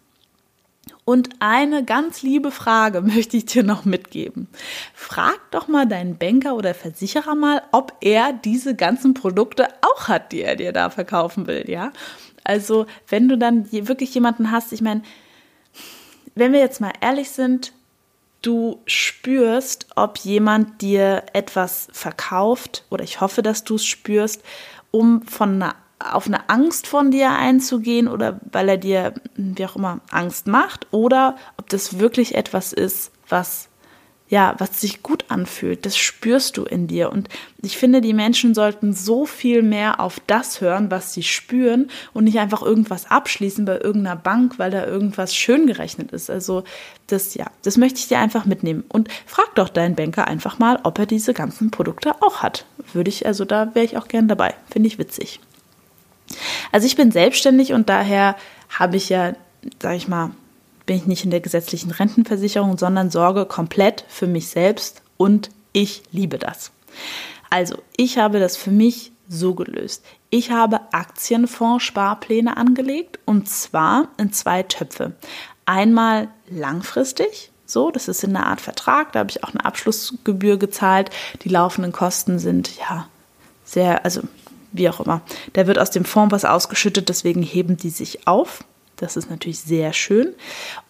Und 1.05 1.29
eine 1.39 1.83
ganz 1.83 2.21
liebe 2.21 2.51
Frage 2.51 3.01
möchte 3.01 3.37
ich 3.37 3.45
dir 3.45 3.63
noch 3.63 3.85
mitgeben. 3.85 4.47
Frag 4.93 5.39
doch 5.51 5.67
mal 5.67 5.87
deinen 5.87 6.17
Banker 6.17 6.55
oder 6.55 6.73
Versicherer 6.73 7.35
mal, 7.35 7.61
ob 7.71 7.95
er 8.01 8.33
diese 8.33 8.75
ganzen 8.75 9.13
Produkte 9.13 9.67
auch 9.81 10.07
hat, 10.07 10.31
die 10.31 10.41
er 10.41 10.55
dir 10.55 10.73
da 10.73 10.89
verkaufen 10.89 11.47
will, 11.47 11.69
ja? 11.69 11.91
Also, 12.43 12.87
wenn 13.07 13.27
du 13.27 13.37
dann 13.37 13.71
wirklich 13.71 14.13
jemanden 14.15 14.49
hast, 14.51 14.73
ich 14.73 14.81
meine, 14.81 15.03
wenn 16.33 16.53
wir 16.53 16.59
jetzt 16.59 16.81
mal 16.81 16.93
ehrlich 16.99 17.29
sind, 17.29 17.73
du 18.41 18.81
spürst, 18.85 19.87
ob 19.95 20.17
jemand 20.19 20.81
dir 20.81 21.23
etwas 21.33 21.87
verkauft, 21.91 22.85
oder 22.89 23.03
ich 23.03 23.21
hoffe, 23.21 23.41
dass 23.41 23.63
du 23.63 23.75
es 23.75 23.85
spürst, 23.85 24.43
um 24.91 25.23
von 25.23 25.61
einer, 25.61 25.75
auf 25.99 26.27
eine 26.27 26.49
Angst 26.49 26.87
von 26.87 27.11
dir 27.11 27.31
einzugehen 27.31 28.07
oder 28.07 28.39
weil 28.51 28.69
er 28.69 28.77
dir, 28.77 29.13
wie 29.35 29.65
auch 29.65 29.75
immer, 29.75 29.99
Angst 30.09 30.47
macht, 30.47 30.87
oder 30.91 31.35
ob 31.57 31.69
das 31.69 31.99
wirklich 31.99 32.35
etwas 32.35 32.73
ist, 32.73 33.11
was 33.29 33.69
ja, 34.31 34.55
was 34.59 34.79
sich 34.79 35.03
gut 35.03 35.25
anfühlt, 35.27 35.85
das 35.85 35.97
spürst 35.97 36.55
du 36.55 36.63
in 36.63 36.87
dir. 36.87 37.11
Und 37.11 37.27
ich 37.61 37.77
finde, 37.77 37.99
die 37.99 38.13
Menschen 38.13 38.53
sollten 38.53 38.93
so 38.93 39.25
viel 39.25 39.61
mehr 39.61 39.99
auf 39.99 40.21
das 40.25 40.61
hören, 40.61 40.89
was 40.89 41.13
sie 41.13 41.21
spüren 41.21 41.91
und 42.13 42.23
nicht 42.23 42.39
einfach 42.39 42.61
irgendwas 42.61 43.11
abschließen 43.11 43.65
bei 43.65 43.77
irgendeiner 43.79 44.15
Bank, 44.15 44.57
weil 44.57 44.71
da 44.71 44.85
irgendwas 44.85 45.35
schön 45.35 45.67
gerechnet 45.67 46.13
ist. 46.13 46.29
Also 46.29 46.63
das, 47.07 47.33
ja, 47.33 47.47
das 47.63 47.75
möchte 47.75 47.99
ich 47.99 48.07
dir 48.07 48.19
einfach 48.19 48.45
mitnehmen. 48.45 48.85
Und 48.87 49.09
frag 49.25 49.53
doch 49.55 49.67
deinen 49.67 49.95
Banker 49.95 50.29
einfach 50.29 50.59
mal, 50.59 50.79
ob 50.83 50.97
er 50.97 51.05
diese 51.05 51.33
ganzen 51.33 51.69
Produkte 51.69 52.15
auch 52.21 52.41
hat. 52.41 52.65
Würde 52.93 53.09
ich, 53.09 53.25
also 53.25 53.43
da 53.43 53.75
wäre 53.75 53.85
ich 53.85 53.97
auch 53.97 54.07
gern 54.07 54.29
dabei. 54.29 54.55
Finde 54.69 54.87
ich 54.87 54.97
witzig. 54.97 55.41
Also 56.71 56.87
ich 56.87 56.95
bin 56.95 57.11
selbstständig 57.11 57.73
und 57.73 57.89
daher 57.89 58.37
habe 58.69 58.95
ich 58.95 59.09
ja, 59.09 59.33
sag 59.81 59.97
ich 59.97 60.07
mal, 60.07 60.31
bin 60.91 60.97
ich 60.97 61.07
nicht 61.07 61.23
in 61.23 61.31
der 61.31 61.39
gesetzlichen 61.39 61.89
Rentenversicherung, 61.89 62.77
sondern 62.77 63.09
sorge 63.09 63.45
komplett 63.45 64.03
für 64.09 64.27
mich 64.27 64.49
selbst 64.49 65.01
und 65.15 65.49
ich 65.71 66.03
liebe 66.11 66.37
das. 66.37 66.73
Also, 67.49 67.77
ich 67.95 68.17
habe 68.17 68.41
das 68.41 68.57
für 68.57 68.71
mich 68.71 69.13
so 69.29 69.55
gelöst. 69.55 70.03
Ich 70.31 70.51
habe 70.51 70.81
Aktienfonds-Sparpläne 70.91 72.57
angelegt 72.57 73.19
und 73.23 73.47
zwar 73.47 74.09
in 74.17 74.33
zwei 74.33 74.63
Töpfe. 74.63 75.13
Einmal 75.65 76.27
langfristig, 76.49 77.51
so, 77.65 77.89
das 77.89 78.09
ist 78.09 78.25
in 78.25 78.35
einer 78.35 78.47
Art 78.47 78.59
Vertrag, 78.59 79.13
da 79.13 79.19
habe 79.19 79.29
ich 79.29 79.45
auch 79.45 79.51
eine 79.51 79.63
Abschlussgebühr 79.63 80.57
gezahlt. 80.57 81.09
Die 81.43 81.49
laufenden 81.49 81.93
Kosten 81.93 82.37
sind 82.37 82.69
ja 82.77 83.07
sehr, 83.63 84.03
also 84.03 84.23
wie 84.73 84.89
auch 84.89 84.99
immer. 84.99 85.21
Da 85.53 85.67
wird 85.67 85.79
aus 85.79 85.91
dem 85.91 86.03
Fonds 86.03 86.33
was 86.33 86.43
ausgeschüttet, 86.43 87.07
deswegen 87.07 87.43
heben 87.43 87.77
die 87.77 87.91
sich 87.91 88.27
auf. 88.27 88.65
Das 89.01 89.17
ist 89.17 89.29
natürlich 89.29 89.59
sehr 89.59 89.91
schön. 89.93 90.33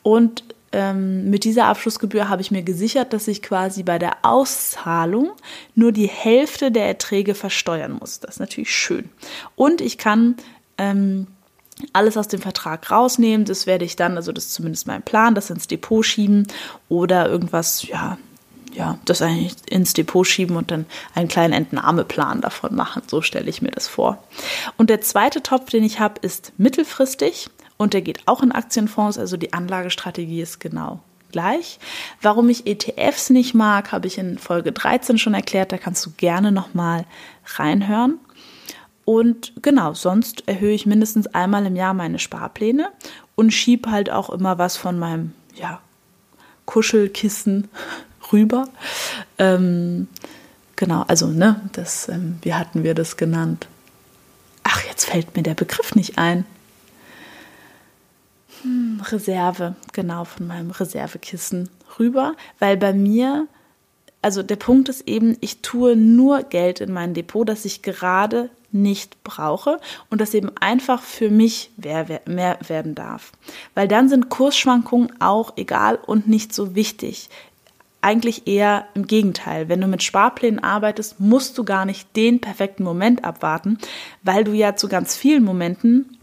Und 0.04 0.44
ähm, 0.74 1.30
mit 1.30 1.44
dieser 1.44 1.66
Abschlussgebühr 1.66 2.30
habe 2.30 2.42
ich 2.42 2.52
mir 2.52 2.64
gesichert, 2.64 3.14
dass 3.14 3.28
ich 3.28 3.42
quasi 3.42 3.84
bei 3.84 4.00
der 4.00 4.18
Auszahlung 4.22 5.32
nur 5.76 5.92
die 5.92 6.08
Hälfte 6.08 6.72
der 6.72 6.86
Erträge 6.86 7.36
versteuern 7.36 7.94
muss. 8.00 8.20
Das 8.20 8.36
ist 8.36 8.40
natürlich 8.40 8.74
schön. 8.74 9.10
Und 9.56 9.82
ich 9.82 9.98
kann 9.98 10.36
ähm, 10.78 11.28
alles 11.94 12.16
aus 12.16 12.28
dem 12.28 12.42
Vertrag 12.42 12.90
rausnehmen. 12.90 13.46
Das 13.46 13.66
werde 13.66 13.86
ich 13.86 13.96
dann, 13.96 14.16
also 14.16 14.32
das 14.32 14.46
ist 14.46 14.54
zumindest 14.54 14.88
mein 14.88 15.02
Plan, 15.02 15.36
das 15.36 15.50
ins 15.50 15.68
Depot 15.68 16.06
schieben 16.06 16.48
oder 16.88 17.28
irgendwas, 17.28 17.88
ja, 17.88 18.18
ja, 18.74 18.98
das 19.04 19.22
eigentlich 19.22 19.56
ins 19.70 19.94
Depot 19.94 20.26
schieben 20.26 20.56
und 20.56 20.72
dann 20.72 20.86
einen 21.14 21.28
kleinen 21.28 21.54
Entnahmeplan 21.54 22.40
davon 22.40 22.76
machen. 22.76 23.02
So 23.08 23.22
stelle 23.22 23.50
ich 23.50 23.62
mir 23.62 23.72
das 23.72 23.90
vor. 23.90 24.24
Und 24.78 24.90
der 24.90 25.02
zweite 25.02 25.44
Topf, 25.44 25.70
den 25.70 25.84
ich 25.84 26.00
habe, 26.00 26.22
ist 26.22 26.54
mittelfristig 26.58 27.50
und 27.82 27.96
der 27.96 28.04
geht 28.04 28.28
auch 28.28 28.44
in 28.44 28.52
Aktienfonds, 28.52 29.18
also 29.18 29.38
die 29.38 29.54
Anlagestrategie 29.54 30.40
ist 30.40 30.60
genau 30.60 31.00
gleich. 31.32 31.80
Warum 32.22 32.48
ich 32.48 32.68
ETFs 32.68 33.32
nicht 33.32 33.56
mag, 33.56 33.92
habe 33.92 34.06
ich 34.06 34.20
in 34.20 34.38
Folge 34.38 34.72
13 34.72 35.18
schon 35.18 35.34
erklärt, 35.34 35.72
da 35.72 35.80
kannst 35.80 36.06
du 36.06 36.12
gerne 36.12 36.52
nochmal 36.52 37.06
reinhören. 37.56 38.20
Und 39.04 39.54
genau, 39.64 39.96
sonst 39.96 40.48
erhöhe 40.48 40.76
ich 40.76 40.86
mindestens 40.86 41.26
einmal 41.26 41.66
im 41.66 41.76
Jahr 41.76 41.96
meine 41.96 42.20
Sparpläne 42.20 42.90
und 43.34 43.52
schiebe 43.52 43.90
halt 43.90 44.12
auch 44.12 44.30
immer 44.30 44.60
was 44.60 44.78
von 44.78 45.00
meinem 45.00 45.34
ja, 45.56 45.80
Kuschelkissen 46.66 47.68
rüber. 48.32 48.70
Ähm, 49.40 50.08
genau, 50.76 51.04
also, 51.08 51.26
ne, 51.26 51.60
das, 51.72 52.10
ähm, 52.10 52.38
wie 52.44 52.54
hatten 52.54 52.84
wir 52.84 52.94
das 52.94 53.18
genannt? 53.18 53.68
Ach, 54.62 54.84
jetzt 54.84 55.06
fällt 55.06 55.36
mir 55.36 55.42
der 55.42 55.56
Begriff 55.56 55.96
nicht 55.96 56.20
ein. 56.20 56.46
Reserve, 59.12 59.76
genau, 59.94 60.26
von 60.26 60.48
meinem 60.48 60.72
Reservekissen 60.72 61.70
rüber, 62.00 62.36
weil 62.60 62.78
bei 62.78 62.94
mir, 62.94 63.48
also 64.22 64.44
der 64.44 64.56
Punkt 64.56 64.90
ist 64.90 65.08
eben, 65.08 65.38
ich 65.42 65.62
tue 65.62 65.96
nur 65.96 66.44
Geld 66.44 66.82
in 66.82 66.94
mein 66.94 67.14
Depot, 67.14 67.48
das 67.48 67.66
ich 67.66 67.82
gerade 67.82 68.50
nicht 68.72 69.24
brauche 69.24 69.80
und 70.10 70.22
das 70.22 70.34
eben 70.34 70.52
einfach 70.60 71.02
für 71.02 71.30
mich 71.30 71.72
mehr 71.78 72.58
werden 72.66 72.96
darf. 72.96 73.32
Weil 73.76 73.88
dann 73.88 74.08
sind 74.10 74.30
Kursschwankungen 74.30 75.12
auch 75.22 75.58
egal 75.58 76.00
und 76.06 76.28
nicht 76.28 76.54
so 76.54 76.76
wichtig. 76.76 77.30
Eigentlich 78.02 78.48
eher 78.48 78.88
im 78.94 79.06
Gegenteil. 79.06 79.70
Wenn 79.70 79.82
du 79.82 79.88
mit 79.88 80.04
Sparplänen 80.04 80.64
arbeitest, 80.64 81.20
musst 81.20 81.58
du 81.58 81.64
gar 81.64 81.86
nicht 81.86 82.16
den 82.16 82.40
perfekten 82.40 82.84
Moment 82.84 83.24
abwarten, 83.24 83.78
weil 84.24 84.44
du 84.44 84.54
ja 84.54 84.76
zu 84.76 84.88
ganz 84.88 85.16
vielen 85.16 85.44
Momenten 85.44 86.18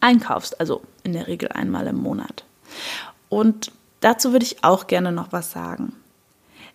einkaufst, 0.00 0.60
also 0.60 0.82
in 1.02 1.12
der 1.12 1.26
Regel 1.26 1.48
einmal 1.48 1.86
im 1.86 1.96
Monat. 1.96 2.44
Und 3.28 3.72
dazu 4.00 4.32
würde 4.32 4.44
ich 4.44 4.64
auch 4.64 4.86
gerne 4.86 5.12
noch 5.12 5.32
was 5.32 5.52
sagen. 5.52 5.94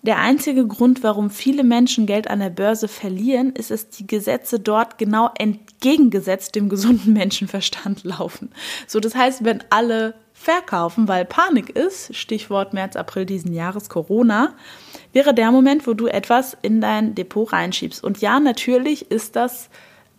Der 0.05 0.19
einzige 0.19 0.67
Grund, 0.67 1.01
warum 1.01 1.31
viele 1.31 1.63
Menschen 1.63 2.05
Geld 2.05 2.29
an 2.29 2.39
der 2.39 2.51
Börse 2.51 2.87
verlieren, 2.87 3.53
ist, 3.53 3.71
dass 3.71 3.89
die 3.89 4.05
Gesetze 4.05 4.59
dort 4.59 4.99
genau 4.99 5.31
entgegengesetzt 5.35 6.53
dem 6.53 6.69
gesunden 6.69 7.13
Menschenverstand 7.13 8.03
laufen. 8.03 8.51
So, 8.85 8.99
das 8.99 9.15
heißt, 9.15 9.43
wenn 9.43 9.63
alle 9.71 10.13
verkaufen, 10.31 11.07
weil 11.07 11.25
Panik 11.25 11.71
ist, 11.71 12.15
Stichwort 12.15 12.71
März, 12.71 12.95
April 12.95 13.25
diesen 13.25 13.51
Jahres 13.51 13.89
Corona, 13.89 14.53
wäre 15.11 15.33
der 15.33 15.49
Moment, 15.49 15.87
wo 15.87 15.95
du 15.95 16.05
etwas 16.05 16.55
in 16.61 16.81
dein 16.81 17.15
Depot 17.15 17.51
reinschiebst. 17.51 18.03
Und 18.03 18.19
ja, 18.19 18.39
natürlich 18.39 19.09
ist 19.09 19.35
das 19.35 19.69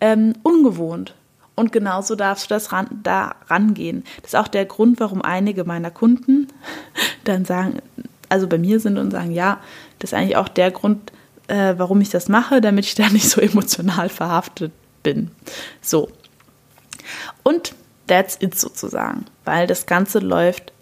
ähm, 0.01 0.33
ungewohnt. 0.43 1.15
Und 1.57 1.73
genauso 1.73 2.15
darfst 2.15 2.45
du 2.45 2.55
das 2.55 2.71
ran, 2.71 2.87
da 3.03 3.35
rangehen. 3.49 4.05
Das 4.23 4.35
ist 4.35 4.37
auch 4.37 4.49
der 4.49 4.67
Grund, 4.67 5.01
warum 5.01 5.23
einige 5.23 5.65
meiner 5.65 5.91
Kunden 5.91 6.49
dann 7.25 7.45
sagen, 7.45 7.79
also 8.29 8.47
bei 8.47 8.59
mir 8.59 8.79
sind 8.79 8.99
und 8.99 9.11
sagen, 9.11 9.33
ja, 9.33 9.59
das 9.99 10.13
ist 10.13 10.19
eigentlich 10.19 10.37
auch 10.37 10.49
der 10.49 10.71
Grund, 10.71 11.13
äh, 11.49 11.75
warum 11.77 12.01
ich 12.01 12.11
das 12.11 12.29
mache, 12.29 12.61
damit 12.61 12.85
ich 12.85 12.95
da 12.95 13.09
nicht 13.11 13.29
so 13.29 13.41
emotional 13.41 14.09
verhaftet 14.09 14.73
bin. 15.03 15.31
So. 15.81 16.11
Und 17.43 17.75
that's 18.07 18.37
it 18.41 18.59
sozusagen, 18.59 19.25
weil 19.45 19.67
das 19.67 19.87
Ganze 19.87 20.19
läuft 20.19 20.73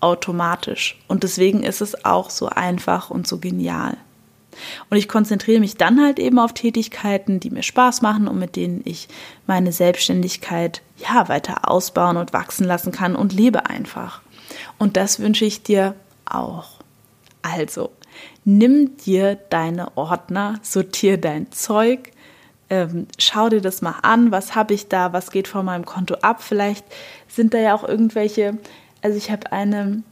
automatisch. 0.00 1.00
Und 1.08 1.22
deswegen 1.22 1.62
ist 1.62 1.80
es 1.80 2.04
auch 2.04 2.30
so 2.30 2.48
einfach 2.48 3.10
und 3.10 3.26
so 3.26 3.38
genial. 3.38 3.96
Und 4.90 4.96
ich 4.96 5.08
konzentriere 5.08 5.60
mich 5.60 5.76
dann 5.76 6.02
halt 6.02 6.18
eben 6.18 6.38
auf 6.38 6.52
Tätigkeiten, 6.52 7.40
die 7.40 7.50
mir 7.50 7.62
Spaß 7.62 8.02
machen 8.02 8.28
und 8.28 8.38
mit 8.38 8.56
denen 8.56 8.82
ich 8.84 9.08
meine 9.46 9.72
Selbstständigkeit 9.72 10.82
ja 10.96 11.28
weiter 11.28 11.68
ausbauen 11.70 12.16
und 12.16 12.32
wachsen 12.32 12.64
lassen 12.64 12.92
kann 12.92 13.16
und 13.16 13.32
lebe 13.32 13.66
einfach. 13.66 14.22
Und 14.78 14.96
das 14.96 15.20
wünsche 15.20 15.44
ich 15.44 15.62
dir 15.62 15.94
auch. 16.24 16.78
Also, 17.42 17.90
nimm 18.44 18.96
dir 18.98 19.36
deine 19.50 19.96
Ordner, 19.96 20.58
sortier 20.62 21.18
dein 21.18 21.52
Zeug, 21.52 22.12
ähm, 22.70 23.06
schau 23.18 23.48
dir 23.48 23.60
das 23.60 23.80
mal 23.80 23.96
an, 24.02 24.30
was 24.30 24.54
habe 24.54 24.74
ich 24.74 24.88
da, 24.88 25.12
was 25.12 25.30
geht 25.30 25.48
von 25.48 25.64
meinem 25.64 25.86
Konto 25.86 26.16
ab. 26.16 26.42
Vielleicht 26.42 26.84
sind 27.26 27.54
da 27.54 27.58
ja 27.58 27.74
auch 27.74 27.84
irgendwelche, 27.84 28.58
also 29.00 29.16
ich 29.16 29.30
habe 29.30 29.52
eine, 29.52 30.02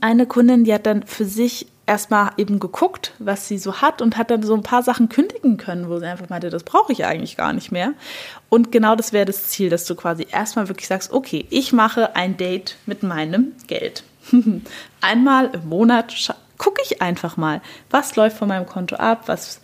eine 0.00 0.26
Kundin, 0.26 0.64
die 0.64 0.74
hat 0.74 0.86
dann 0.86 1.04
für 1.04 1.24
sich 1.24 1.66
erstmal 1.86 2.32
eben 2.36 2.58
geguckt, 2.58 3.12
was 3.18 3.48
sie 3.48 3.58
so 3.58 3.80
hat 3.80 4.02
und 4.02 4.16
hat 4.16 4.30
dann 4.30 4.42
so 4.42 4.54
ein 4.54 4.62
paar 4.62 4.82
Sachen 4.82 5.08
kündigen 5.08 5.56
können, 5.56 5.88
wo 5.88 5.98
sie 5.98 6.06
einfach 6.06 6.28
meinte, 6.28 6.50
das 6.50 6.64
brauche 6.64 6.92
ich 6.92 7.04
eigentlich 7.04 7.36
gar 7.36 7.52
nicht 7.52 7.70
mehr. 7.70 7.92
Und 8.48 8.72
genau 8.72 8.96
das 8.96 9.12
wäre 9.12 9.24
das 9.24 9.48
Ziel, 9.48 9.70
dass 9.70 9.84
du 9.84 9.94
quasi 9.94 10.26
erstmal 10.30 10.68
wirklich 10.68 10.88
sagst, 10.88 11.12
okay, 11.12 11.46
ich 11.50 11.72
mache 11.72 12.16
ein 12.16 12.36
Date 12.36 12.76
mit 12.86 13.02
meinem 13.02 13.52
Geld. 13.68 14.02
Einmal 15.00 15.50
im 15.52 15.68
Monat 15.68 16.34
gucke 16.58 16.82
ich 16.84 17.00
einfach 17.00 17.36
mal, 17.36 17.60
was 17.90 18.16
läuft 18.16 18.38
von 18.38 18.48
meinem 18.48 18.66
Konto 18.66 18.96
ab, 18.96 19.24
was 19.26 19.60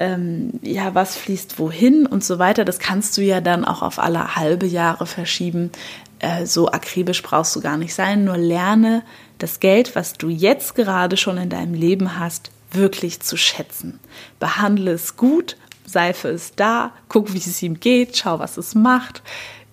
ähm, 0.00 0.60
ja, 0.62 0.94
was 0.94 1.16
fließt 1.16 1.58
wohin 1.58 2.06
und 2.06 2.22
so 2.22 2.38
weiter. 2.38 2.64
Das 2.64 2.78
kannst 2.78 3.16
du 3.16 3.22
ja 3.22 3.40
dann 3.40 3.64
auch 3.64 3.82
auf 3.82 3.98
alle 3.98 4.36
halbe 4.36 4.66
Jahre 4.66 5.06
verschieben. 5.06 5.72
Äh, 6.20 6.46
so 6.46 6.70
akribisch 6.70 7.22
brauchst 7.22 7.54
du 7.56 7.60
gar 7.60 7.76
nicht 7.76 7.94
sein. 7.94 8.24
Nur 8.24 8.36
lerne 8.36 9.04
das 9.38 9.60
Geld, 9.60 9.94
was 9.94 10.14
du 10.14 10.28
jetzt 10.28 10.74
gerade 10.74 11.16
schon 11.16 11.38
in 11.38 11.50
deinem 11.50 11.74
Leben 11.74 12.18
hast, 12.18 12.50
wirklich 12.72 13.20
zu 13.20 13.36
schätzen. 13.36 14.00
Behandle 14.40 14.92
es 14.92 15.16
gut, 15.16 15.56
Seife 15.86 16.28
ist 16.28 16.60
da, 16.60 16.92
guck, 17.08 17.32
wie 17.32 17.38
es 17.38 17.62
ihm 17.62 17.80
geht, 17.80 18.16
schau, 18.16 18.38
was 18.38 18.56
es 18.56 18.74
macht. 18.74 19.22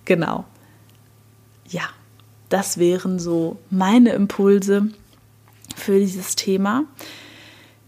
Genau. 0.04 0.44
Ja, 1.68 1.82
das 2.48 2.78
wären 2.78 3.18
so 3.18 3.58
meine 3.70 4.10
Impulse 4.10 4.88
für 5.74 5.98
dieses 5.98 6.36
Thema. 6.36 6.84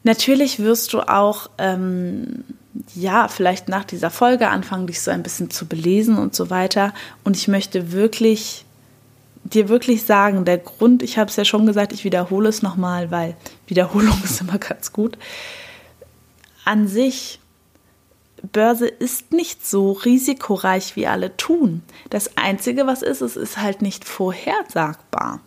Natürlich 0.03 0.59
wirst 0.59 0.93
du 0.93 1.01
auch, 1.01 1.49
ähm, 1.59 2.45
ja, 2.95 3.29
vielleicht 3.29 3.69
nach 3.69 3.85
dieser 3.85 4.11
Folge 4.11 4.49
anfangen, 4.49 4.87
dich 4.87 5.01
so 5.01 5.11
ein 5.11 5.23
bisschen 5.23 5.51
zu 5.51 5.67
belesen 5.67 6.19
und 6.19 6.35
so 6.35 6.51
weiter. 6.51 6.95
Und 7.25 7.37
ich 7.37 7.49
möchte 7.49 7.93
wirklich 7.93 8.65
dir 9.45 9.69
wirklich 9.69 10.05
sagen, 10.05 10.45
der 10.45 10.59
Grund, 10.59 11.03
ich 11.03 11.19
habe 11.19 11.31
es 11.31 11.37
ja 11.37 11.45
schon 11.45 11.67
gesagt, 11.67 11.93
ich 11.93 12.05
wiederhole 12.05 12.49
es 12.49 12.63
nochmal, 12.63 13.11
weil 13.11 13.37
Wiederholung 13.67 14.19
ist 14.25 14.41
immer 14.41 14.59
ganz 14.59 14.93
gut. 14.93 15.19
An 16.65 16.89
sich, 16.89 17.41
Börse 18.53 18.87
ist 18.87 19.33
nicht 19.33 19.67
so 19.67 19.93
risikoreich, 19.93 20.97
wie 20.97 21.07
alle 21.07 21.37
tun. 21.37 21.83
Das 22.11 22.37
Einzige, 22.37 22.87
was 22.87 23.03
ist, 23.03 23.21
es 23.21 23.37
ist 23.37 23.59
halt 23.59 23.83
nicht 23.83 24.05
vorhersagbar. 24.05 25.41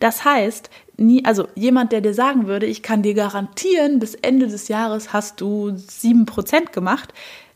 Das 0.00 0.24
heißt, 0.24 0.70
nie, 1.02 1.24
also 1.24 1.48
jemand, 1.54 1.92
der 1.92 2.00
dir 2.00 2.14
sagen 2.14 2.46
würde, 2.46 2.66
ich 2.66 2.82
kann 2.82 3.02
dir 3.02 3.14
garantieren, 3.14 3.98
bis 3.98 4.14
Ende 4.14 4.48
des 4.48 4.68
Jahres 4.68 5.12
hast 5.12 5.40
du 5.40 5.70
7% 5.70 6.72
gemacht, 6.72 7.12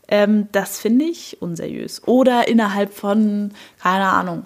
ähm, 0.08 0.48
das 0.52 0.78
finde 0.78 1.04
ich 1.04 1.40
unseriös. 1.40 2.02
Oder 2.06 2.48
innerhalb 2.48 2.94
von, 2.94 3.52
keine 3.80 4.08
Ahnung, 4.08 4.44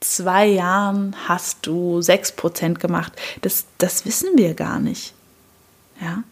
zwei 0.00 0.46
Jahren 0.46 1.16
hast 1.26 1.66
du 1.66 1.98
6% 1.98 2.74
gemacht. 2.74 3.12
Das, 3.42 3.66
das 3.78 4.04
wissen 4.04 4.30
wir 4.36 4.54
gar 4.54 4.78
nicht. 4.78 5.14
Ja? 6.00 6.22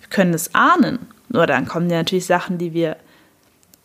Wir 0.00 0.08
können 0.10 0.34
es 0.34 0.54
ahnen. 0.54 0.98
Nur 1.28 1.46
dann 1.46 1.66
kommen 1.66 1.90
ja 1.90 1.98
natürlich 1.98 2.26
Sachen, 2.26 2.58
die 2.58 2.72
wir 2.72 2.96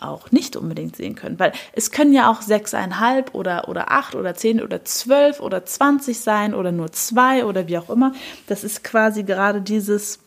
auch 0.04 0.32
nicht 0.32 0.56
unbedingt 0.56 0.96
sehen 0.96 1.16
können. 1.16 1.40
Weil 1.40 1.54
es 1.74 1.92
können 1.92 2.14
ja 2.14 2.32
auch 2.32 2.42
sechseinhalb 2.42 3.34
oder, 3.34 3.68
oder 3.70 3.92
acht 3.92 4.16
oder 4.16 4.36
zehn 4.36 4.62
oder 4.62 4.84
zwölf 4.86 5.40
oder 5.40 5.66
zwanzig 5.66 6.20
sein 6.20 6.54
oder 6.54 6.72
nur 6.72 6.92
zwei 6.92 7.46
oder 7.46 7.68
wie 7.68 7.78
auch 7.78 7.90
immer. 7.90 8.14
Das 8.48 8.64
ist 8.64 8.84
quasi 8.84 9.24
gerade 9.24 9.62
dieses, 9.62 10.20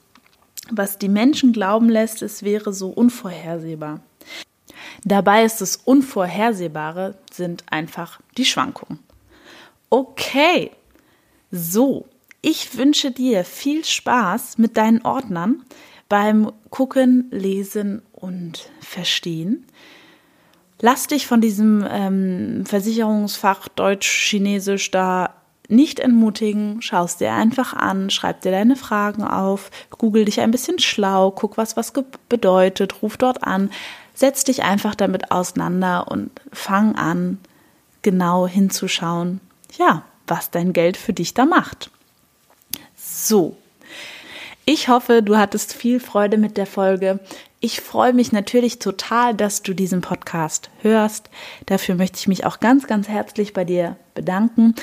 was 0.71 0.99
die 0.99 1.09
Menschen 1.09 1.53
glauben 1.53 1.89
lässt, 1.89 2.23
es 2.23 2.43
wäre 2.43 2.73
so 2.73 2.89
unvorhersehbar. 2.89 4.01
Dabei 5.05 5.45
ist 5.45 5.61
das 5.61 5.77
Unvorhersehbare 5.77 7.17
sind 7.33 7.65
einfach 7.71 8.21
die 8.37 8.45
Schwankungen. 8.45 8.99
Okay, 9.89 10.73
so, 11.51 12.07
ich 12.43 12.77
wünsche 12.77 13.12
dir 13.12 13.45
viel 13.45 13.85
Spaß 13.85 14.59
mit 14.59 14.77
deinen 14.77 15.03
Ordnern 15.03 15.62
beim 16.09 16.53
Gucken, 16.71 17.29
Lesen 17.31 18.03
und 18.27 18.69
Verstehen. 18.81 19.65
Lass 20.81 21.07
dich 21.07 21.27
von 21.27 21.41
diesem 21.41 21.87
ähm, 21.89 22.67
Versicherungsfach 22.67 23.69
Deutsch-Chinesisch 23.69 24.91
da 24.91 25.35
nicht 25.69 25.99
entmutigen, 25.99 26.83
schaust 26.83 27.21
dir 27.21 27.33
einfach 27.33 27.73
an, 27.73 28.11
schreib 28.11 28.43
dir 28.43 28.53
deine 28.53 28.77
Fragen 28.77 29.25
auf, 29.25 29.71
google 29.91 30.25
dich 30.25 30.41
ein 30.41 30.51
bisschen 30.51 30.79
schlau, 30.79 31.31
guck, 31.31 31.57
was 31.57 31.77
was 31.77 31.93
bedeutet, 32.29 33.03
ruf 33.03 33.17
dort 33.17 33.43
an, 33.43 33.71
setz 34.15 34.45
dich 34.45 34.62
einfach 34.62 34.95
damit 34.95 35.33
auseinander 35.33 36.09
und 36.09 36.31
fang 36.53 36.95
an, 36.95 37.39
genau 38.03 38.47
hinzuschauen, 38.47 39.41
ja, 39.77 40.05
was 40.27 40.51
dein 40.51 40.73
Geld 40.73 40.97
für 40.97 41.12
dich 41.12 41.35
da 41.35 41.47
macht. 41.47 41.91
So, 42.95 43.57
ich 44.69 44.89
hoffe, 44.89 45.23
du 45.23 45.37
hattest 45.37 45.73
viel 45.73 46.01
Freude 46.01 46.39
mit 46.39 46.57
der 46.57 46.67
Folge. 46.67 47.21
Ich 47.66 47.81
freue 47.81 48.12
mich 48.12 48.31
natürlich 48.31 48.79
total, 48.79 49.35
dass 49.35 49.61
du 49.61 49.74
diesen 49.74 50.00
Podcast 50.00 50.70
hörst. 50.83 51.31
Dafür 51.66 51.96
möchte 51.96 52.16
ich 52.16 52.29
mich 52.29 52.46
auch 52.46 52.61
ganz, 52.61 52.87
ganz 52.87 53.09
herzlich 53.09 53.55
bei 53.55 53.64
dir 53.64 53.96
bedanken. 54.14 54.76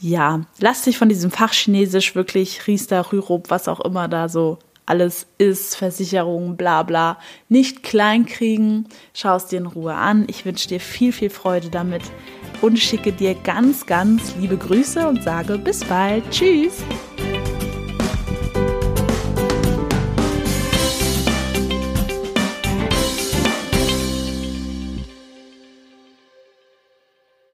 Ja, 0.00 0.42
lass 0.58 0.82
dich 0.82 0.98
von 0.98 1.08
diesem 1.08 1.30
Fach 1.30 1.54
Chinesisch 1.54 2.14
wirklich 2.14 2.66
Riester, 2.66 3.10
Rürup, 3.10 3.48
was 3.48 3.68
auch 3.68 3.80
immer 3.80 4.06
da 4.06 4.28
so 4.28 4.58
alles 4.84 5.28
ist, 5.38 5.76
Versicherung, 5.76 6.58
bla 6.58 6.82
bla, 6.82 7.16
nicht 7.48 7.82
kleinkriegen. 7.82 8.86
Schau 9.14 9.36
es 9.36 9.46
dir 9.46 9.60
in 9.60 9.66
Ruhe 9.66 9.94
an. 9.94 10.26
Ich 10.26 10.44
wünsche 10.44 10.68
dir 10.68 10.80
viel, 10.80 11.12
viel 11.12 11.30
Freude 11.30 11.70
damit 11.70 12.02
und 12.60 12.78
schicke 12.78 13.12
dir 13.12 13.34
ganz, 13.34 13.86
ganz 13.86 14.34
liebe 14.38 14.58
Grüße 14.58 15.08
und 15.08 15.22
sage 15.22 15.56
bis 15.56 15.84
bald. 15.84 16.30
Tschüss. 16.30 16.82